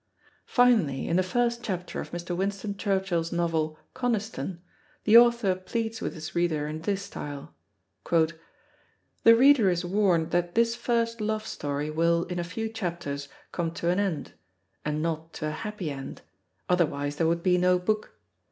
[0.47, 2.35] Finally, in the first chapter of Mr.
[2.35, 4.59] Winston Churchill's novel, Coniston,
[5.03, 7.53] the author pleads with his reader in this style:
[8.09, 8.45] "The
[9.35, 13.89] reader is warned that this first love story will, in a few chapters, come to
[13.89, 14.33] an end;
[14.83, 16.23] and not to a happy end
[16.67, 18.15] otherwise there would be no book.